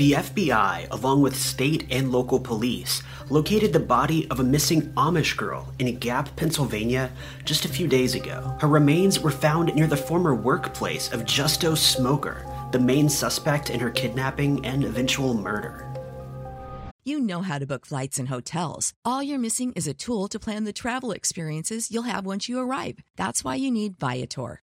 The 0.00 0.12
FBI, 0.12 0.88
along 0.92 1.20
with 1.20 1.36
state 1.36 1.84
and 1.90 2.10
local 2.10 2.40
police, 2.40 3.02
located 3.28 3.74
the 3.74 3.80
body 3.80 4.26
of 4.30 4.40
a 4.40 4.42
missing 4.42 4.94
Amish 4.94 5.36
girl 5.36 5.70
in 5.78 5.94
Gap, 5.98 6.34
Pennsylvania, 6.36 7.12
just 7.44 7.66
a 7.66 7.68
few 7.68 7.86
days 7.86 8.14
ago. 8.14 8.56
Her 8.60 8.66
remains 8.66 9.20
were 9.20 9.30
found 9.30 9.74
near 9.74 9.86
the 9.86 9.98
former 9.98 10.34
workplace 10.34 11.12
of 11.12 11.26
Justo 11.26 11.74
Smoker, 11.74 12.46
the 12.72 12.78
main 12.78 13.10
suspect 13.10 13.68
in 13.68 13.78
her 13.78 13.90
kidnapping 13.90 14.64
and 14.64 14.84
eventual 14.84 15.34
murder. 15.34 15.86
You 17.04 17.20
know 17.20 17.42
how 17.42 17.58
to 17.58 17.66
book 17.66 17.84
flights 17.84 18.18
and 18.18 18.30
hotels. 18.30 18.94
All 19.04 19.22
you're 19.22 19.38
missing 19.38 19.74
is 19.74 19.86
a 19.86 19.92
tool 19.92 20.28
to 20.28 20.38
plan 20.38 20.64
the 20.64 20.72
travel 20.72 21.12
experiences 21.12 21.90
you'll 21.90 22.04
have 22.04 22.24
once 22.24 22.48
you 22.48 22.58
arrive. 22.58 23.00
That's 23.16 23.44
why 23.44 23.56
you 23.56 23.70
need 23.70 23.98
Viator. 23.98 24.62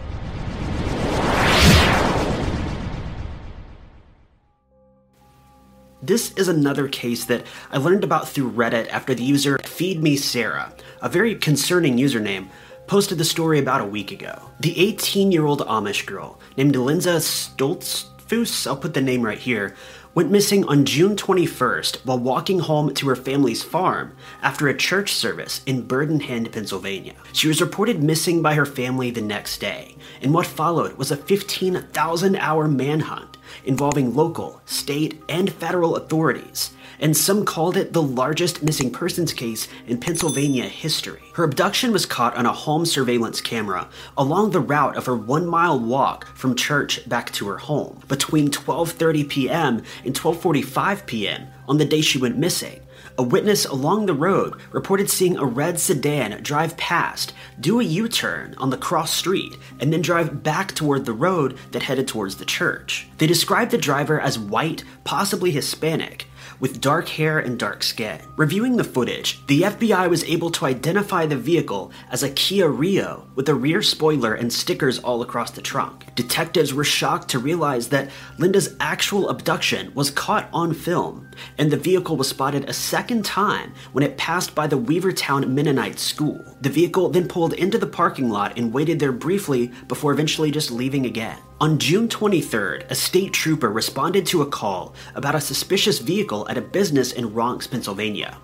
This 6.03 6.33
is 6.33 6.47
another 6.47 6.87
case 6.87 7.25
that 7.25 7.45
I 7.71 7.77
learned 7.77 8.03
about 8.03 8.27
through 8.27 8.53
Reddit 8.53 8.89
after 8.89 9.13
the 9.13 9.23
user 9.23 9.59
Feed 9.59 10.01
Me 10.01 10.15
Sarah, 10.17 10.73
a 10.99 11.07
very 11.07 11.35
concerning 11.35 11.97
username, 11.97 12.47
posted 12.87 13.19
the 13.19 13.23
story 13.23 13.59
about 13.59 13.81
a 13.81 13.85
week 13.85 14.11
ago. 14.11 14.49
The 14.61 14.79
18 14.79 15.31
year 15.31 15.45
old 15.45 15.61
Amish 15.61 16.07
girl 16.07 16.39
named 16.57 16.75
Linda 16.75 17.17
Stoltzfoos, 17.17 18.65
I'll 18.65 18.77
put 18.77 18.95
the 18.95 19.01
name 19.01 19.21
right 19.21 19.37
here, 19.37 19.75
went 20.15 20.31
missing 20.31 20.65
on 20.65 20.85
June 20.85 21.15
21st 21.15 21.97
while 22.03 22.17
walking 22.17 22.57
home 22.57 22.95
to 22.95 23.07
her 23.07 23.15
family's 23.15 23.61
farm 23.61 24.17
after 24.41 24.67
a 24.67 24.75
church 24.75 25.13
service 25.13 25.61
in 25.67 25.85
Bird 25.85 26.23
Hand, 26.23 26.51
Pennsylvania. 26.51 27.13
She 27.31 27.47
was 27.47 27.61
reported 27.61 28.01
missing 28.01 28.41
by 28.41 28.55
her 28.55 28.65
family 28.65 29.11
the 29.11 29.21
next 29.21 29.59
day, 29.59 29.95
and 30.19 30.33
what 30.33 30.47
followed 30.47 30.97
was 30.97 31.11
a 31.11 31.15
15,000 31.15 32.35
hour 32.37 32.67
manhunt 32.67 33.37
involving 33.63 34.13
local, 34.13 34.61
state, 34.65 35.21
and 35.29 35.51
federal 35.51 35.95
authorities, 35.95 36.71
and 36.99 37.17
some 37.17 37.45
called 37.45 37.75
it 37.75 37.93
the 37.93 38.01
largest 38.01 38.61
missing 38.61 38.91
persons 38.91 39.33
case 39.33 39.67
in 39.87 39.99
Pennsylvania 39.99 40.65
history. 40.65 41.21
Her 41.33 41.43
abduction 41.43 41.91
was 41.91 42.05
caught 42.05 42.35
on 42.35 42.45
a 42.45 42.53
home 42.53 42.85
surveillance 42.85 43.41
camera 43.41 43.87
along 44.17 44.51
the 44.51 44.59
route 44.59 44.95
of 44.95 45.05
her 45.07 45.17
1-mile 45.17 45.79
walk 45.79 46.27
from 46.35 46.55
church 46.55 47.07
back 47.09 47.31
to 47.33 47.47
her 47.47 47.57
home 47.57 48.01
between 48.07 48.49
12:30 48.49 49.29
p.m. 49.29 49.83
and 50.05 50.13
12:45 50.13 51.05
p.m. 51.05 51.47
on 51.67 51.77
the 51.77 51.85
day 51.85 52.01
she 52.01 52.19
went 52.19 52.37
missing. 52.37 52.81
A 53.17 53.23
witness 53.23 53.65
along 53.65 54.05
the 54.05 54.13
road 54.13 54.55
reported 54.71 55.09
seeing 55.09 55.37
a 55.37 55.45
red 55.45 55.79
sedan 55.79 56.41
drive 56.41 56.77
past, 56.77 57.33
do 57.59 57.79
a 57.79 57.83
U 57.83 58.07
turn 58.07 58.55
on 58.57 58.69
the 58.69 58.77
cross 58.77 59.13
street, 59.13 59.57
and 59.79 59.91
then 59.91 60.01
drive 60.01 60.43
back 60.43 60.73
toward 60.73 61.05
the 61.05 61.13
road 61.13 61.57
that 61.71 61.83
headed 61.83 62.07
towards 62.07 62.35
the 62.37 62.45
church. 62.45 63.07
They 63.17 63.27
described 63.27 63.71
the 63.71 63.77
driver 63.77 64.19
as 64.19 64.39
white, 64.39 64.83
possibly 65.03 65.51
Hispanic, 65.51 66.27
with 66.59 66.81
dark 66.81 67.07
hair 67.07 67.39
and 67.39 67.57
dark 67.57 67.83
skin. 67.83 68.21
Reviewing 68.35 68.77
the 68.77 68.83
footage, 68.83 69.45
the 69.47 69.61
FBI 69.61 70.09
was 70.09 70.23
able 70.23 70.49
to 70.51 70.65
identify 70.65 71.25
the 71.25 71.35
vehicle 71.35 71.91
as 72.09 72.23
a 72.23 72.29
Kia 72.29 72.69
Rio 72.69 73.27
with 73.35 73.49
a 73.49 73.55
rear 73.55 73.81
spoiler 73.81 74.33
and 74.33 74.51
stickers 74.51 74.99
all 74.99 75.21
across 75.21 75.51
the 75.51 75.61
trunk. 75.61 76.05
Detectives 76.15 76.73
were 76.73 76.83
shocked 76.83 77.29
to 77.29 77.39
realize 77.39 77.89
that 77.89 78.09
Linda's 78.37 78.75
actual 78.79 79.29
abduction 79.29 79.93
was 79.93 80.11
caught 80.11 80.49
on 80.53 80.73
film, 80.73 81.29
and 81.57 81.71
the 81.71 81.77
vehicle 81.77 82.17
was 82.17 82.29
spotted 82.29 82.69
a 82.69 82.73
second 82.73 83.25
time 83.25 83.73
when 83.91 84.03
it 84.03 84.17
passed 84.17 84.53
by 84.53 84.67
the 84.67 84.77
Weavertown 84.77 85.49
Mennonite 85.49 85.99
School. 85.99 86.43
The 86.61 86.69
vehicle 86.69 87.09
then 87.09 87.27
pulled 87.27 87.53
into 87.53 87.77
the 87.77 87.87
parking 87.87 88.29
lot 88.29 88.57
and 88.57 88.73
waited 88.73 88.99
there 88.99 89.11
briefly 89.11 89.71
before 89.87 90.11
eventually 90.11 90.51
just 90.51 90.71
leaving 90.71 91.05
again. 91.05 91.37
On 91.61 91.77
June 91.77 92.07
23rd, 92.07 92.89
a 92.89 92.95
state 92.95 93.33
trooper 93.33 93.69
responded 93.69 94.25
to 94.25 94.41
a 94.41 94.47
call 94.47 94.95
about 95.13 95.35
a 95.35 95.39
suspicious 95.39 95.99
vehicle 95.99 96.49
at 96.49 96.57
a 96.57 96.61
business 96.61 97.11
in 97.11 97.29
Ronks, 97.35 97.69
Pennsylvania. 97.69 98.35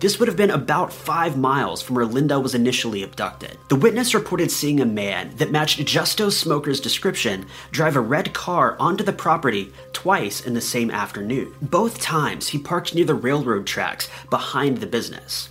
This 0.00 0.18
would 0.18 0.28
have 0.28 0.36
been 0.36 0.50
about 0.50 0.92
five 0.92 1.38
miles 1.38 1.80
from 1.80 1.96
where 1.96 2.04
Linda 2.04 2.38
was 2.38 2.54
initially 2.54 3.02
abducted. 3.02 3.56
The 3.70 3.76
witness 3.76 4.12
reported 4.12 4.50
seeing 4.50 4.80
a 4.82 4.84
man 4.84 5.34
that 5.36 5.50
matched 5.50 5.82
Justo 5.86 6.28
Smoker's 6.28 6.78
description 6.78 7.46
drive 7.70 7.96
a 7.96 8.02
red 8.02 8.34
car 8.34 8.76
onto 8.78 9.02
the 9.02 9.14
property 9.14 9.72
twice 9.94 10.44
in 10.44 10.52
the 10.52 10.60
same 10.60 10.90
afternoon. 10.90 11.54
Both 11.62 12.02
times 12.02 12.48
he 12.48 12.58
parked 12.58 12.94
near 12.94 13.06
the 13.06 13.14
railroad 13.14 13.66
tracks 13.66 14.10
behind 14.28 14.76
the 14.76 14.86
business. 14.86 15.48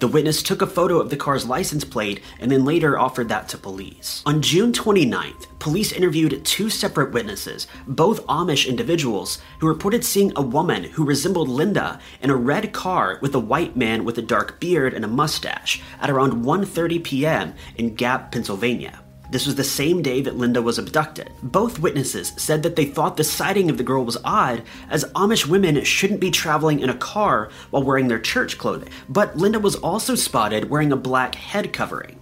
The 0.00 0.08
witness 0.08 0.42
took 0.42 0.60
a 0.60 0.66
photo 0.66 0.98
of 0.98 1.10
the 1.10 1.16
car's 1.16 1.46
license 1.46 1.84
plate 1.84 2.20
and 2.40 2.50
then 2.50 2.64
later 2.64 2.98
offered 2.98 3.28
that 3.28 3.48
to 3.50 3.58
police. 3.58 4.22
On 4.26 4.42
June 4.42 4.72
29th, 4.72 5.46
police 5.58 5.92
interviewed 5.92 6.44
two 6.44 6.68
separate 6.68 7.12
witnesses, 7.12 7.66
both 7.86 8.26
Amish 8.26 8.68
individuals, 8.68 9.38
who 9.60 9.68
reported 9.68 10.04
seeing 10.04 10.32
a 10.34 10.42
woman 10.42 10.84
who 10.84 11.04
resembled 11.04 11.48
Linda 11.48 12.00
in 12.20 12.30
a 12.30 12.36
red 12.36 12.72
car 12.72 13.18
with 13.22 13.34
a 13.34 13.38
white 13.38 13.76
man 13.76 14.04
with 14.04 14.18
a 14.18 14.22
dark 14.22 14.58
beard 14.58 14.94
and 14.94 15.04
a 15.04 15.08
mustache 15.08 15.80
at 16.00 16.10
around 16.10 16.44
1:30 16.44 17.04
p.m. 17.04 17.54
in 17.76 17.94
Gap, 17.94 18.32
Pennsylvania. 18.32 19.03
This 19.34 19.46
was 19.46 19.56
the 19.56 19.64
same 19.64 20.00
day 20.00 20.20
that 20.20 20.36
Linda 20.36 20.62
was 20.62 20.78
abducted. 20.78 21.28
Both 21.42 21.80
witnesses 21.80 22.34
said 22.36 22.62
that 22.62 22.76
they 22.76 22.84
thought 22.84 23.16
the 23.16 23.24
sighting 23.24 23.68
of 23.68 23.78
the 23.78 23.82
girl 23.82 24.04
was 24.04 24.16
odd, 24.22 24.62
as 24.88 25.04
Amish 25.16 25.44
women 25.44 25.82
shouldn't 25.82 26.20
be 26.20 26.30
traveling 26.30 26.78
in 26.78 26.88
a 26.88 26.96
car 26.96 27.50
while 27.70 27.82
wearing 27.82 28.06
their 28.06 28.20
church 28.20 28.58
clothing. 28.58 28.90
But 29.08 29.36
Linda 29.36 29.58
was 29.58 29.74
also 29.74 30.14
spotted 30.14 30.70
wearing 30.70 30.92
a 30.92 30.96
black 30.96 31.34
head 31.34 31.72
covering, 31.72 32.16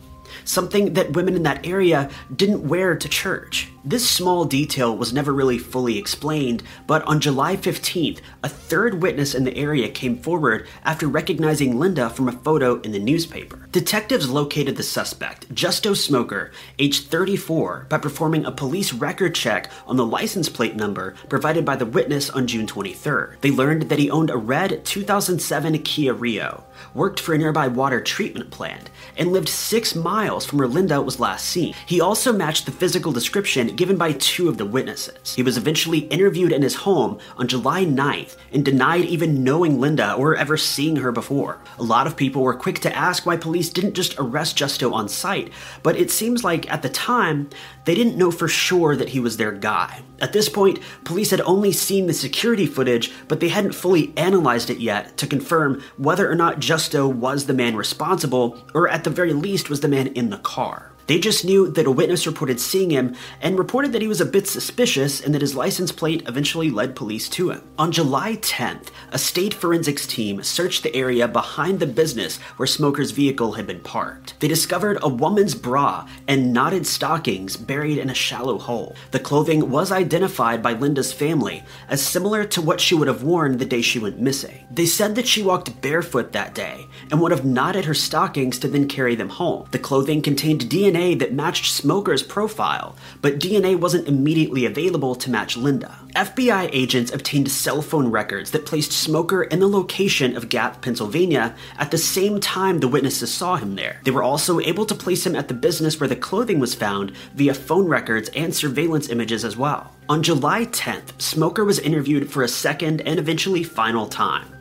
something 0.47 0.95
that 0.95 1.13
women 1.13 1.37
in 1.37 1.43
that 1.43 1.67
area 1.67 2.09
didn't 2.35 2.67
wear 2.67 2.97
to 2.97 3.09
church. 3.11 3.69
This 3.85 4.09
small 4.09 4.45
detail 4.45 4.97
was 4.97 5.13
never 5.13 5.33
really 5.33 5.59
fully 5.59 5.99
explained, 5.99 6.63
but 6.87 7.03
on 7.03 7.19
July 7.19 7.57
15th, 7.57 8.21
a 8.45 8.49
third 8.49 9.03
witness 9.03 9.35
in 9.35 9.43
the 9.43 9.57
area 9.57 9.89
came 9.89 10.19
forward 10.19 10.69
after 10.85 11.09
recognizing 11.09 11.81
Linda 11.81 12.09
from 12.09 12.29
a 12.29 12.33
photo 12.33 12.81
in 12.83 12.93
the 12.93 13.01
newspaper. 13.01 13.69
Detectives 13.73 14.31
located 14.31 14.77
the 14.77 14.85
suspect, 14.85 15.53
Justo 15.53 15.95
Smoker, 15.95 16.53
age 16.79 17.09
34, 17.09 17.87
by 17.89 17.99
performing 17.99 18.45
a 18.45 18.53
police 18.53 18.93
record 18.93 19.35
check 19.35 19.69
on 19.85 19.97
the 19.97 20.07
license 20.07 20.49
plate 20.49 20.77
number 20.77 21.17
provided 21.29 21.65
by 21.65 21.75
the 21.75 21.85
witness 21.85 22.31
on 22.31 22.47
June 22.47 22.69
23rd. 22.69 23.41
They 23.41 23.51
learned 23.51 23.89
that 23.89 23.99
he 23.99 24.09
owned 24.09 24.31
a 24.31 24.37
red 24.37 24.85
2007 24.85 25.83
Kia 25.83 26.15
Rio, 26.15 26.63
worked 26.95 27.19
for 27.19 27.35
a 27.35 27.39
nearby 27.39 27.67
water 27.67 28.01
treatment 28.01 28.53
plant, 28.53 28.91
and 29.17 29.33
lived 29.33 29.49
six 29.49 29.97
miles 29.97 30.47
from 30.47 30.59
where 30.59 30.69
Linda 30.69 31.03
was 31.03 31.19
last 31.19 31.47
seen. 31.47 31.75
He 31.87 32.01
also 32.01 32.33
matched 32.33 32.67
the 32.67 32.73
physical 32.73 33.11
description 33.11 33.72
given 33.77 33.97
by 33.97 34.13
two 34.13 34.49
of 34.49 34.59
the 34.59 34.65
witnesses. 34.65 35.35
He 35.35 35.43
was 35.43 35.57
eventually 35.57 36.01
interviewed 36.01 36.53
in 36.53 36.63
his 36.63 36.75
home 36.75 37.19
on 37.37 37.49
July 37.49 37.85
9th 37.85 38.37
and 38.53 38.65
denied 38.65 39.05
even 39.05 39.43
knowing 39.45 39.81
Linda 39.81 40.15
or 40.15 40.37
ever 40.37 40.57
seeing 40.57 40.97
her 40.97 41.13
before. 41.13 41.61
A 41.79 41.83
lot 41.83 42.07
of 42.07 42.17
people 42.17 42.43
were 42.43 42.55
quick 42.55 42.79
to 42.81 42.97
ask 42.97 43.27
why 43.27 43.37
police 43.37 43.71
didn't 43.71 43.95
just 43.95 44.15
arrest 44.19 44.57
Justo 44.57 44.93
on 44.93 45.09
site, 45.09 45.51
but 45.83 45.97
it 45.97 46.11
seems 46.11 46.45
like 46.45 46.71
at 46.71 46.83
the 46.83 46.89
time, 46.89 47.51
they 47.85 47.95
didn't 47.95 48.17
know 48.17 48.31
for 48.31 48.49
sure 48.49 48.95
that 48.97 49.11
he 49.11 49.21
was 49.21 49.37
their 49.37 49.53
guy. 49.53 50.03
At 50.21 50.33
this 50.33 50.49
point, 50.49 50.79
police 51.05 51.31
had 51.31 51.41
only 51.41 51.73
seen 51.73 52.07
the 52.07 52.13
security 52.13 52.67
footage, 52.67 53.11
but 53.27 53.41
they 53.41 53.49
hadn't 53.49 53.73
fully 53.73 54.13
analyzed 54.17 54.71
it 54.71 54.79
yet 54.79 55.17
to 55.17 55.27
confirm 55.27 55.83
whether 55.97 56.31
or 56.31 56.37
not 56.37 56.61
Justo 56.61 57.09
was 57.09 57.47
the 57.47 57.55
man 57.55 57.75
responsible, 57.75 58.65
or 58.73 58.89
at 58.89 59.03
the 59.03 59.11
very 59.11 59.33
least 59.33 59.69
was 59.69 59.81
the 59.81 59.89
man 59.89 60.07
in 60.09 60.31
the 60.31 60.39
car. 60.39 60.92
They 61.07 61.19
just 61.19 61.45
knew 61.45 61.69
that 61.69 61.87
a 61.87 61.91
witness 61.91 62.27
reported 62.27 62.61
seeing 62.61 62.91
him 62.91 63.17
and 63.41 63.59
reported 63.59 63.93
that 63.93 64.03
he 64.03 64.09
was 64.09 64.21
a 64.21 64.27
bit 64.27 64.47
suspicious 64.47 65.21
and 65.21 65.35
that 65.35 65.41
his 65.41 65.55
license 65.55 65.93
plate 65.93 66.23
eventually 66.27 66.71
led 66.71 66.95
police 66.95 67.29
to 67.31 67.51
him. 67.51 67.63
On 67.79 67.91
July 67.91 68.37
10th, 68.37 68.89
a 69.11 69.19
state 69.19 69.53
forensics 69.53 70.07
team 70.07 70.43
searched 70.43 70.83
the 70.83 70.95
area 70.95 71.27
behind 71.27 71.81
the 71.81 71.87
business 71.87 72.39
where 72.57 72.67
Smoker's 72.67 73.11
vehicle 73.11 73.53
had 73.53 73.67
been 73.67 73.81
parked. 73.81 74.39
They 74.41 74.49
discovered 74.49 74.99
a 75.03 75.09
woman's 75.09 75.55
bra 75.55 76.09
and 76.29 76.53
knotted 76.53 76.87
stockings 76.87 77.57
buried 77.57 77.99
in 77.99 78.11
a 78.11 78.15
shallow 78.15 78.59
hole. 78.59 78.95
The 79.11 79.19
clothing 79.19 79.71
was 79.71 79.91
identified 79.91 80.63
by 80.63 80.75
Linda's 80.75 81.13
family 81.13 81.65
as 81.89 82.01
similar 82.01 82.45
to 82.45 82.63
what 82.63 82.81
she 82.81 82.95
would 82.95 83.09
have 83.09 83.23
worn 83.23 83.59
the 83.59 83.65
day 83.65 83.83
she 83.83 83.99
went 83.99 84.21
missing. 84.21 84.67
They 84.71 84.87
said 84.87 85.15
that 85.17 85.29
she 85.29 85.43
walked 85.43 85.81
barefoot 85.81 86.33
that 86.33 86.55
day 86.55 86.87
and 87.11 87.21
would 87.21 87.33
have 87.33 87.45
knotted 87.45 87.85
her 87.87 87.95
stockings 87.95 88.59
to 88.61 88.69
then 88.69 88.89
carry 88.89 89.15
them 89.15 89.29
home. 89.29 89.69
The 89.73 89.79
clothing 89.79 90.23
contained 90.23 90.63
DNA 90.63 91.02
DNA 91.03 91.19
that 91.19 91.33
matched 91.33 91.73
Smoker's 91.73 92.23
profile, 92.23 92.97
but 93.21 93.39
DNA 93.39 93.77
wasn't 93.77 94.07
immediately 94.07 94.65
available 94.65 95.15
to 95.17 95.31
match 95.31 95.57
Linda. 95.57 95.99
FBI 96.15 96.71
agents 96.73 97.13
obtained 97.13 97.51
cell 97.51 97.83
phone 97.83 98.09
records 98.09 98.51
that 98.53 98.67
placed 98.67 98.93
Smoker 98.93 99.43
in 99.43 99.59
the 99.59 99.69
location 99.69 100.37
of 100.37 100.49
Gap, 100.49 100.81
Pennsylvania, 100.81 101.57
at 101.79 101.91
the 101.91 101.99
same 101.99 102.39
time 102.39 102.79
the 102.79 102.89
witnesses 102.89 103.33
saw 103.33 103.57
him 103.57 103.75
there. 103.75 104.01
They 104.05 104.11
were 104.11 104.23
also 104.23 104.61
able 104.61 104.87
to 104.87 104.95
place 104.95 105.27
him 105.27 105.35
at 105.35 105.49
the 105.49 105.55
business 105.55 105.99
where 105.99 106.09
the 106.09 106.17
clothing 106.17 106.61
was 106.61 106.75
found 106.75 107.13
via 107.35 107.55
phone 107.55 107.89
records 107.89 108.29
and 108.37 108.55
surveillance 108.55 109.09
images 109.09 109.45
as 109.45 109.57
well. 109.57 109.97
On 110.09 110.23
July 110.23 110.67
10th, 110.67 111.21
Smoker 111.21 111.65
was 111.65 111.79
interviewed 111.79 112.31
for 112.31 112.43
a 112.43 112.49
second 112.49 113.01
and 113.03 113.19
eventually 113.19 113.65
final 113.65 114.07
time. 114.07 114.52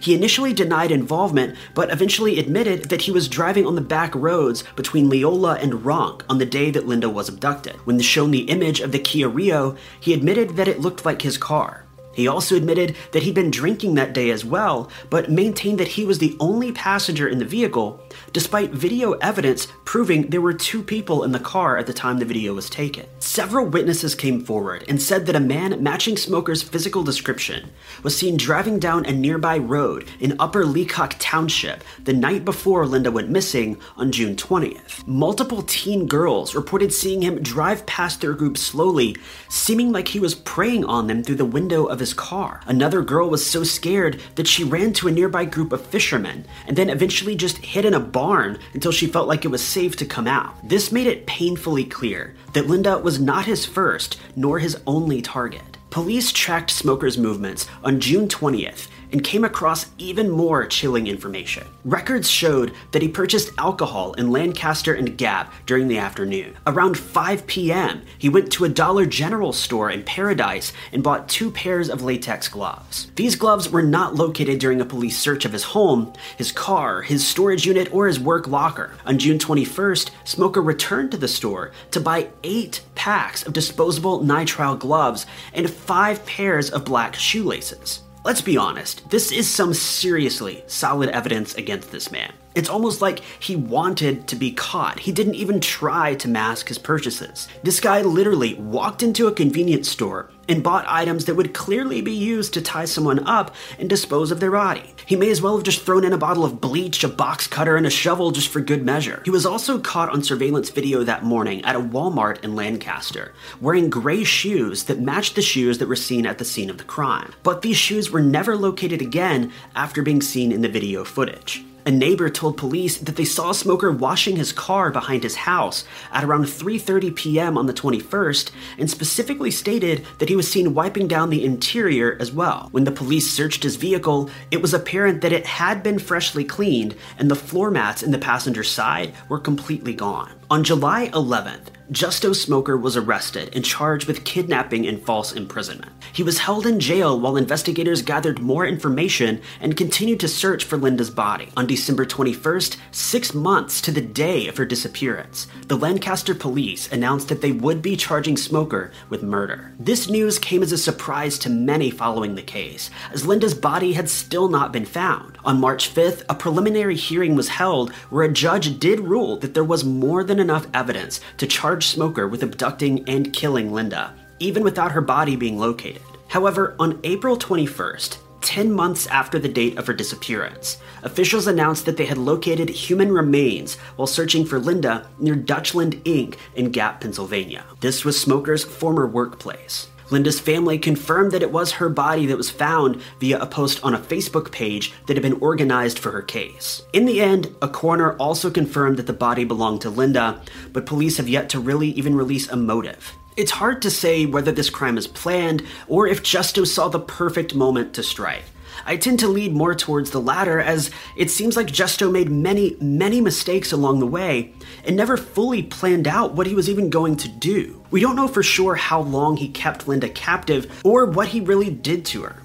He 0.00 0.14
initially 0.14 0.52
denied 0.52 0.90
involvement, 0.90 1.56
but 1.74 1.90
eventually 1.90 2.38
admitted 2.38 2.84
that 2.84 3.02
he 3.02 3.10
was 3.10 3.28
driving 3.28 3.66
on 3.66 3.74
the 3.74 3.80
back 3.80 4.14
roads 4.14 4.64
between 4.76 5.08
Leola 5.08 5.54
and 5.54 5.84
Ronk 5.84 6.22
on 6.28 6.38
the 6.38 6.46
day 6.46 6.70
that 6.70 6.86
Linda 6.86 7.08
was 7.08 7.28
abducted. 7.28 7.76
When 7.84 7.98
shown 8.00 8.30
the 8.30 8.48
image 8.50 8.80
of 8.80 8.92
the 8.92 8.98
Kia 8.98 9.28
Rio, 9.28 9.76
he 10.00 10.14
admitted 10.14 10.56
that 10.56 10.68
it 10.68 10.80
looked 10.80 11.04
like 11.04 11.22
his 11.22 11.38
car. 11.38 11.84
He 12.18 12.26
also 12.26 12.56
admitted 12.56 12.96
that 13.12 13.22
he'd 13.22 13.36
been 13.36 13.50
drinking 13.50 13.94
that 13.94 14.12
day 14.12 14.30
as 14.30 14.44
well, 14.44 14.90
but 15.08 15.30
maintained 15.30 15.78
that 15.78 15.86
he 15.86 16.04
was 16.04 16.18
the 16.18 16.36
only 16.40 16.72
passenger 16.72 17.28
in 17.28 17.38
the 17.38 17.44
vehicle, 17.44 18.02
despite 18.32 18.70
video 18.70 19.12
evidence 19.12 19.68
proving 19.84 20.30
there 20.30 20.40
were 20.40 20.52
two 20.52 20.82
people 20.82 21.24
in 21.24 21.32
the 21.32 21.38
car 21.38 21.78
at 21.78 21.86
the 21.86 21.92
time 21.92 22.18
the 22.18 22.24
video 22.24 22.54
was 22.54 22.68
taken. 22.70 23.06
Several 23.18 23.66
witnesses 23.66 24.14
came 24.14 24.44
forward 24.44 24.84
and 24.88 25.00
said 25.00 25.26
that 25.26 25.36
a 25.36 25.40
man 25.40 25.82
matching 25.82 26.16
Smoker's 26.16 26.62
physical 26.62 27.02
description 27.02 27.70
was 28.02 28.16
seen 28.16 28.36
driving 28.36 28.78
down 28.78 29.06
a 29.06 29.12
nearby 29.12 29.58
road 29.58 30.08
in 30.20 30.36
Upper 30.38 30.64
Leacock 30.64 31.16
Township 31.18 31.82
the 32.04 32.12
night 32.12 32.44
before 32.44 32.86
Linda 32.86 33.10
went 33.10 33.30
missing 33.30 33.78
on 33.96 34.12
June 34.12 34.36
20th. 34.36 35.06
Multiple 35.06 35.62
teen 35.62 36.06
girls 36.06 36.54
reported 36.54 36.92
seeing 36.92 37.22
him 37.22 37.42
drive 37.42 37.86
past 37.86 38.20
their 38.20 38.34
group 38.34 38.58
slowly, 38.58 39.16
seeming 39.48 39.92
like 39.92 40.08
he 40.08 40.20
was 40.20 40.34
preying 40.34 40.84
on 40.84 41.06
them 41.06 41.22
through 41.22 41.36
the 41.36 41.44
window 41.44 41.86
of 41.86 42.00
his 42.00 42.14
car. 42.14 42.60
Another 42.66 43.02
girl 43.02 43.30
was 43.30 43.44
so 43.44 43.64
scared 43.64 44.20
that 44.34 44.46
she 44.46 44.64
ran 44.64 44.92
to 44.94 45.08
a 45.08 45.12
nearby 45.12 45.44
group 45.44 45.72
of 45.72 45.84
fishermen 45.84 46.44
and 46.66 46.76
then 46.76 46.90
eventually 46.90 47.34
just 47.36 47.58
hid 47.58 47.84
in 47.84 47.94
a 47.94 48.00
barn 48.12 48.58
until 48.74 48.92
she 48.92 49.06
felt 49.06 49.28
like 49.28 49.44
it 49.44 49.50
was 49.50 49.62
safe 49.62 49.96
to 49.96 50.06
come 50.06 50.26
out. 50.26 50.54
This 50.68 50.92
made 50.92 51.06
it 51.06 51.26
painfully 51.26 51.84
clear 51.84 52.34
that 52.52 52.66
Linda 52.66 52.98
was 52.98 53.20
not 53.20 53.46
his 53.46 53.64
first 53.64 54.20
nor 54.36 54.58
his 54.58 54.76
only 54.86 55.22
target. 55.22 55.76
Police 55.90 56.32
tracked 56.32 56.70
Smoker's 56.70 57.16
movements 57.16 57.66
on 57.82 58.00
June 58.00 58.28
20th 58.28 58.88
and 59.12 59.24
came 59.24 59.44
across 59.44 59.86
even 59.98 60.30
more 60.30 60.66
chilling 60.66 61.06
information. 61.06 61.66
Records 61.84 62.28
showed 62.28 62.72
that 62.92 63.02
he 63.02 63.08
purchased 63.08 63.50
alcohol 63.58 64.12
in 64.14 64.30
Lancaster 64.30 64.94
and 64.94 65.16
Gap 65.16 65.52
during 65.66 65.88
the 65.88 65.98
afternoon. 65.98 66.56
Around 66.66 66.98
5 66.98 67.46
p.m., 67.46 68.02
he 68.18 68.28
went 68.28 68.52
to 68.52 68.64
a 68.64 68.68
Dollar 68.68 69.06
General 69.06 69.52
store 69.52 69.90
in 69.90 70.02
Paradise 70.02 70.72
and 70.92 71.02
bought 71.02 71.28
two 71.28 71.50
pairs 71.50 71.88
of 71.88 72.02
latex 72.02 72.48
gloves. 72.48 73.10
These 73.16 73.36
gloves 73.36 73.70
were 73.70 73.82
not 73.82 74.14
located 74.14 74.58
during 74.58 74.80
a 74.80 74.84
police 74.84 75.18
search 75.18 75.44
of 75.44 75.52
his 75.52 75.64
home, 75.64 76.12
his 76.36 76.52
car, 76.52 77.02
his 77.02 77.26
storage 77.26 77.66
unit, 77.66 77.92
or 77.92 78.06
his 78.06 78.20
work 78.20 78.46
locker. 78.46 78.92
On 79.06 79.18
June 79.18 79.38
21st, 79.38 80.10
Smoker 80.24 80.62
returned 80.62 81.10
to 81.12 81.16
the 81.16 81.28
store 81.28 81.72
to 81.90 82.00
buy 82.00 82.28
eight 82.42 82.82
packs 82.94 83.46
of 83.46 83.52
disposable 83.52 84.20
nitrile 84.20 84.78
gloves 84.78 85.26
and 85.54 85.70
five 85.70 86.24
pairs 86.26 86.70
of 86.70 86.84
black 86.84 87.14
shoelaces. 87.14 88.02
Let's 88.28 88.42
be 88.42 88.58
honest, 88.58 89.08
this 89.08 89.32
is 89.32 89.48
some 89.48 89.72
seriously 89.72 90.62
solid 90.66 91.08
evidence 91.08 91.54
against 91.54 91.90
this 91.90 92.12
man. 92.12 92.30
It's 92.54 92.68
almost 92.68 93.00
like 93.00 93.20
he 93.20 93.56
wanted 93.56 94.28
to 94.28 94.36
be 94.36 94.52
caught. 94.52 94.98
He 94.98 95.12
didn't 95.12 95.36
even 95.36 95.60
try 95.60 96.14
to 96.16 96.28
mask 96.28 96.68
his 96.68 96.76
purchases. 96.76 97.48
This 97.62 97.80
guy 97.80 98.02
literally 98.02 98.52
walked 98.56 99.02
into 99.02 99.28
a 99.28 99.32
convenience 99.32 99.88
store 99.88 100.28
and 100.48 100.62
bought 100.62 100.84
items 100.88 101.26
that 101.26 101.34
would 101.34 101.54
clearly 101.54 102.00
be 102.00 102.12
used 102.12 102.54
to 102.54 102.62
tie 102.62 102.84
someone 102.84 103.26
up 103.26 103.54
and 103.78 103.88
dispose 103.88 104.30
of 104.30 104.40
their 104.40 104.50
body. 104.50 104.94
He 105.06 105.16
may 105.16 105.30
as 105.30 105.40
well 105.40 105.56
have 105.56 105.64
just 105.64 105.82
thrown 105.82 106.04
in 106.04 106.12
a 106.12 106.18
bottle 106.18 106.44
of 106.44 106.60
bleach, 106.60 107.04
a 107.04 107.08
box 107.08 107.46
cutter, 107.46 107.76
and 107.76 107.86
a 107.86 107.90
shovel 107.90 108.30
just 108.30 108.48
for 108.48 108.60
good 108.60 108.84
measure. 108.84 109.22
He 109.24 109.30
was 109.30 109.46
also 109.46 109.78
caught 109.78 110.10
on 110.10 110.22
surveillance 110.22 110.70
video 110.70 111.04
that 111.04 111.24
morning 111.24 111.64
at 111.64 111.76
a 111.76 111.80
Walmart 111.80 112.42
in 112.44 112.56
Lancaster, 112.56 113.32
wearing 113.60 113.90
gray 113.90 114.24
shoes 114.24 114.84
that 114.84 115.00
matched 115.00 115.34
the 115.34 115.42
shoes 115.42 115.78
that 115.78 115.88
were 115.88 115.96
seen 115.96 116.26
at 116.26 116.38
the 116.38 116.44
scene 116.44 116.70
of 116.70 116.78
the 116.78 116.84
crime. 116.84 117.32
But 117.42 117.62
these 117.62 117.76
shoes 117.76 118.10
were 118.10 118.20
never 118.20 118.56
located 118.56 119.00
again 119.00 119.52
after 119.74 120.02
being 120.02 120.22
seen 120.22 120.52
in 120.52 120.62
the 120.62 120.68
video 120.68 121.04
footage. 121.04 121.64
A 121.88 121.90
neighbor 121.90 122.28
told 122.28 122.58
police 122.58 122.98
that 122.98 123.16
they 123.16 123.24
saw 123.24 123.52
Smoker 123.52 123.90
washing 123.90 124.36
his 124.36 124.52
car 124.52 124.90
behind 124.90 125.22
his 125.22 125.36
house 125.36 125.86
at 126.12 126.22
around 126.22 126.44
3:30 126.44 127.16
p.m. 127.16 127.56
on 127.56 127.64
the 127.64 127.72
21st 127.72 128.50
and 128.76 128.90
specifically 128.90 129.50
stated 129.50 130.04
that 130.18 130.28
he 130.28 130.36
was 130.36 130.46
seen 130.46 130.74
wiping 130.74 131.08
down 131.08 131.30
the 131.30 131.46
interior 131.46 132.14
as 132.20 132.30
well. 132.30 132.68
When 132.72 132.84
the 132.84 132.92
police 132.92 133.30
searched 133.30 133.62
his 133.62 133.76
vehicle, 133.76 134.28
it 134.50 134.60
was 134.60 134.74
apparent 134.74 135.22
that 135.22 135.32
it 135.32 135.46
had 135.46 135.82
been 135.82 135.98
freshly 135.98 136.44
cleaned 136.44 136.94
and 137.18 137.30
the 137.30 137.34
floor 137.34 137.70
mats 137.70 138.02
in 138.02 138.10
the 138.10 138.18
passenger 138.18 138.64
side 138.64 139.14
were 139.30 139.38
completely 139.38 139.94
gone. 139.94 140.37
On 140.50 140.64
July 140.64 141.10
11th, 141.12 141.66
Justo 141.90 142.32
Smoker 142.32 142.76
was 142.76 142.96
arrested 142.96 143.50
and 143.54 143.62
charged 143.62 144.06
with 144.06 144.24
kidnapping 144.24 144.86
and 144.86 145.02
false 145.02 145.32
imprisonment. 145.32 145.92
He 146.12 146.22
was 146.22 146.38
held 146.38 146.66
in 146.66 146.80
jail 146.80 147.18
while 147.18 147.36
investigators 147.36 148.02
gathered 148.02 148.40
more 148.40 148.66
information 148.66 149.40
and 149.60 149.76
continued 149.76 150.20
to 150.20 150.28
search 150.28 150.64
for 150.64 150.76
Linda's 150.76 151.10
body. 151.10 151.48
On 151.56 151.66
December 151.66 152.06
21st, 152.06 152.76
six 152.90 153.34
months 153.34 153.80
to 153.82 153.90
the 153.90 154.00
day 154.00 154.48
of 154.48 154.56
her 154.56 154.64
disappearance, 154.64 155.48
the 155.66 155.76
Lancaster 155.76 156.34
police 156.34 156.90
announced 156.92 157.28
that 157.28 157.40
they 157.40 157.52
would 157.52 157.80
be 157.80 157.96
charging 157.96 158.36
Smoker 158.36 158.90
with 159.10 159.22
murder. 159.22 159.74
This 159.78 160.08
news 160.08 160.38
came 160.38 160.62
as 160.62 160.72
a 160.72 160.78
surprise 160.78 161.38
to 161.40 161.50
many 161.50 161.90
following 161.90 162.34
the 162.34 162.42
case, 162.42 162.90
as 163.12 163.26
Linda's 163.26 163.54
body 163.54 163.92
had 163.92 164.08
still 164.08 164.48
not 164.48 164.72
been 164.72 164.86
found. 164.86 165.37
On 165.44 165.60
March 165.60 165.94
5th, 165.94 166.24
a 166.28 166.34
preliminary 166.34 166.96
hearing 166.96 167.36
was 167.36 167.48
held 167.48 167.92
where 168.10 168.24
a 168.24 168.32
judge 168.32 168.78
did 168.80 169.00
rule 169.00 169.36
that 169.38 169.54
there 169.54 169.64
was 169.64 169.84
more 169.84 170.24
than 170.24 170.40
enough 170.40 170.66
evidence 170.74 171.20
to 171.36 171.46
charge 171.46 171.86
Smoker 171.86 172.26
with 172.26 172.42
abducting 172.42 173.08
and 173.08 173.32
killing 173.32 173.72
Linda, 173.72 174.14
even 174.40 174.64
without 174.64 174.92
her 174.92 175.00
body 175.00 175.36
being 175.36 175.58
located. 175.58 176.02
However, 176.28 176.74
on 176.78 177.00
April 177.04 177.36
21st, 177.36 178.18
10 178.40 178.72
months 178.72 179.06
after 179.08 179.38
the 179.38 179.48
date 179.48 179.78
of 179.78 179.86
her 179.86 179.92
disappearance, 179.92 180.78
officials 181.02 181.46
announced 181.46 181.86
that 181.86 181.96
they 181.96 182.06
had 182.06 182.18
located 182.18 182.68
human 182.68 183.12
remains 183.12 183.76
while 183.96 184.06
searching 184.06 184.44
for 184.44 184.58
Linda 184.58 185.08
near 185.18 185.34
Dutchland 185.34 186.02
Inc. 186.02 186.36
in 186.54 186.70
Gap, 186.70 187.00
Pennsylvania. 187.00 187.64
This 187.80 188.04
was 188.04 188.20
Smoker's 188.20 188.64
former 188.64 189.06
workplace. 189.06 189.88
Linda's 190.10 190.40
family 190.40 190.78
confirmed 190.78 191.32
that 191.32 191.42
it 191.42 191.52
was 191.52 191.72
her 191.72 191.88
body 191.88 192.26
that 192.26 192.36
was 192.36 192.50
found 192.50 193.00
via 193.20 193.38
a 193.38 193.46
post 193.46 193.82
on 193.84 193.94
a 193.94 193.98
Facebook 193.98 194.50
page 194.50 194.92
that 195.06 195.16
had 195.16 195.22
been 195.22 195.40
organized 195.40 195.98
for 195.98 196.10
her 196.12 196.22
case. 196.22 196.82
In 196.92 197.04
the 197.04 197.20
end, 197.20 197.54
a 197.60 197.68
coroner 197.68 198.14
also 198.16 198.50
confirmed 198.50 198.96
that 198.96 199.06
the 199.06 199.12
body 199.12 199.44
belonged 199.44 199.82
to 199.82 199.90
Linda, 199.90 200.40
but 200.72 200.86
police 200.86 201.18
have 201.18 201.28
yet 201.28 201.48
to 201.50 201.60
really 201.60 201.88
even 201.88 202.14
release 202.14 202.48
a 202.48 202.56
motive. 202.56 203.12
It's 203.36 203.52
hard 203.52 203.82
to 203.82 203.90
say 203.90 204.26
whether 204.26 204.50
this 204.50 204.70
crime 204.70 204.98
is 204.98 205.06
planned 205.06 205.62
or 205.86 206.08
if 206.08 206.22
Justo 206.22 206.64
saw 206.64 206.88
the 206.88 206.98
perfect 206.98 207.54
moment 207.54 207.94
to 207.94 208.02
strike. 208.02 208.44
I 208.86 208.96
tend 208.96 209.20
to 209.20 209.28
lead 209.28 209.52
more 209.52 209.74
towards 209.74 210.10
the 210.10 210.20
latter, 210.20 210.60
as 210.60 210.90
it 211.16 211.30
seems 211.30 211.56
like 211.56 211.72
Justo 211.72 212.10
made 212.10 212.30
many, 212.30 212.76
many 212.80 213.20
mistakes 213.20 213.72
along 213.72 214.00
the 214.00 214.06
way 214.06 214.52
and 214.84 214.96
never 214.96 215.16
fully 215.16 215.62
planned 215.62 216.08
out 216.08 216.34
what 216.34 216.46
he 216.46 216.54
was 216.54 216.68
even 216.68 216.90
going 216.90 217.16
to 217.16 217.28
do. 217.28 217.84
We 217.90 218.00
don't 218.00 218.16
know 218.16 218.28
for 218.28 218.42
sure 218.42 218.74
how 218.74 219.00
long 219.00 219.36
he 219.36 219.48
kept 219.48 219.88
Linda 219.88 220.08
captive 220.08 220.80
or 220.84 221.06
what 221.06 221.28
he 221.28 221.40
really 221.40 221.70
did 221.70 222.04
to 222.06 222.22
her. 222.22 222.42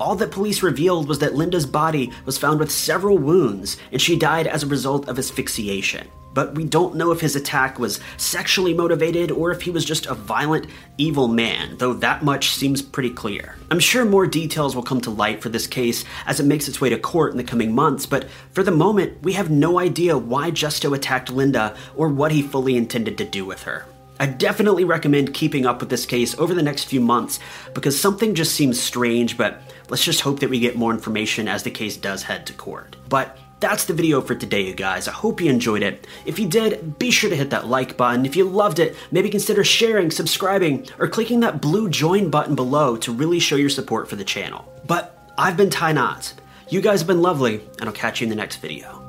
All 0.00 0.16
that 0.16 0.30
police 0.30 0.62
revealed 0.62 1.08
was 1.08 1.18
that 1.18 1.34
Linda's 1.34 1.66
body 1.66 2.10
was 2.24 2.38
found 2.38 2.58
with 2.58 2.72
several 2.72 3.18
wounds 3.18 3.76
and 3.92 4.00
she 4.00 4.18
died 4.18 4.46
as 4.46 4.62
a 4.62 4.66
result 4.66 5.08
of 5.08 5.18
asphyxiation 5.18 6.08
but 6.32 6.54
we 6.54 6.64
don't 6.64 6.94
know 6.94 7.10
if 7.10 7.20
his 7.20 7.36
attack 7.36 7.78
was 7.78 8.00
sexually 8.16 8.72
motivated 8.72 9.30
or 9.30 9.50
if 9.50 9.62
he 9.62 9.70
was 9.70 9.84
just 9.84 10.06
a 10.06 10.14
violent, 10.14 10.66
evil 10.98 11.28
man, 11.28 11.76
though 11.78 11.92
that 11.92 12.22
much 12.22 12.50
seems 12.50 12.82
pretty 12.82 13.10
clear. 13.10 13.56
I'm 13.70 13.80
sure 13.80 14.04
more 14.04 14.26
details 14.26 14.76
will 14.76 14.82
come 14.82 15.00
to 15.02 15.10
light 15.10 15.42
for 15.42 15.48
this 15.48 15.66
case 15.66 16.04
as 16.26 16.38
it 16.38 16.46
makes 16.46 16.68
its 16.68 16.80
way 16.80 16.88
to 16.90 16.98
court 16.98 17.32
in 17.32 17.36
the 17.36 17.44
coming 17.44 17.74
months, 17.74 18.06
but 18.06 18.28
for 18.52 18.62
the 18.62 18.70
moment, 18.70 19.22
we 19.22 19.32
have 19.32 19.50
no 19.50 19.78
idea 19.78 20.16
why 20.16 20.50
Justo 20.50 20.94
attacked 20.94 21.30
Linda 21.30 21.76
or 21.96 22.08
what 22.08 22.32
he 22.32 22.42
fully 22.42 22.76
intended 22.76 23.18
to 23.18 23.24
do 23.24 23.44
with 23.44 23.62
her. 23.64 23.84
I 24.20 24.26
definitely 24.26 24.84
recommend 24.84 25.32
keeping 25.32 25.64
up 25.64 25.80
with 25.80 25.88
this 25.88 26.04
case 26.04 26.38
over 26.38 26.52
the 26.52 26.62
next 26.62 26.84
few 26.84 27.00
months 27.00 27.40
because 27.72 27.98
something 27.98 28.34
just 28.34 28.54
seems 28.54 28.78
strange, 28.78 29.38
but 29.38 29.62
let's 29.88 30.04
just 30.04 30.20
hope 30.20 30.40
that 30.40 30.50
we 30.50 30.60
get 30.60 30.76
more 30.76 30.92
information 30.92 31.48
as 31.48 31.62
the 31.62 31.70
case 31.70 31.96
does 31.96 32.22
head 32.22 32.46
to 32.46 32.52
court. 32.52 32.96
But 33.08 33.38
that's 33.60 33.86
the 33.86 33.94
video 33.94 34.20
for 34.20 34.34
today, 34.34 34.60
you 34.60 34.74
guys. 34.74 35.08
I 35.08 35.12
hope 35.12 35.40
you 35.40 35.50
enjoyed 35.50 35.82
it. 35.82 36.06
If 36.26 36.38
you 36.38 36.46
did, 36.46 36.98
be 36.98 37.10
sure 37.10 37.30
to 37.30 37.36
hit 37.36 37.48
that 37.48 37.68
like 37.68 37.96
button. 37.96 38.26
If 38.26 38.36
you 38.36 38.44
loved 38.44 38.78
it, 38.78 38.94
maybe 39.10 39.30
consider 39.30 39.64
sharing, 39.64 40.10
subscribing, 40.10 40.86
or 40.98 41.08
clicking 41.08 41.40
that 41.40 41.62
blue 41.62 41.88
join 41.88 42.28
button 42.28 42.54
below 42.54 42.98
to 42.98 43.12
really 43.12 43.40
show 43.40 43.56
your 43.56 43.70
support 43.70 44.06
for 44.06 44.16
the 44.16 44.24
channel. 44.24 44.70
But 44.86 45.18
I've 45.38 45.56
been 45.56 45.70
Ty 45.70 45.92
Notts. 45.92 46.34
You 46.68 46.82
guys 46.82 47.00
have 47.00 47.08
been 47.08 47.22
lovely, 47.22 47.62
and 47.78 47.88
I'll 47.88 47.92
catch 47.92 48.20
you 48.20 48.26
in 48.26 48.30
the 48.30 48.36
next 48.36 48.56
video. 48.56 48.99